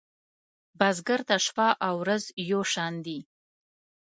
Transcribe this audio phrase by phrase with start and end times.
[0.79, 1.67] بزګر ته شپه
[1.99, 3.19] ورځ یو شان دي